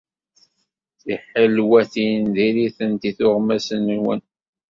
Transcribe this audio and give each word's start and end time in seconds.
Tiḥelwatin 1.01 2.21
diri-tent 2.35 3.03
i 3.09 3.11
tuɣmas-nwen. 3.17 4.21